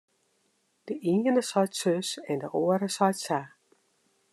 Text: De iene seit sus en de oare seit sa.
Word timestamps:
De 0.87 0.95
iene 1.11 1.41
seit 1.49 1.79
sus 1.81 2.09
en 2.31 2.37
de 2.45 2.49
oare 2.61 2.89
seit 2.97 3.19
sa. 3.25 3.41